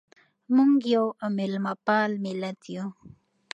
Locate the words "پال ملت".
1.85-2.59